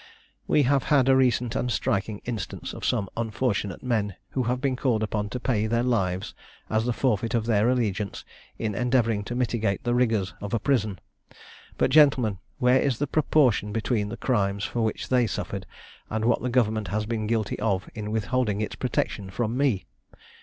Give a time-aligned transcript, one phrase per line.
[0.47, 4.75] "We have had a recent and striking instance of some unfortunate men who have been
[4.75, 6.33] called upon to pay their lives
[6.71, 8.25] as the forfeit of their allegiance,
[8.57, 10.97] in endeavouring to mitigate the rigours of a prison.
[11.77, 15.67] But, gentlemen, where is the proportion between the crimes for which they suffered,
[16.09, 19.85] and what the Government has been guilty of, in withholding its protection from me?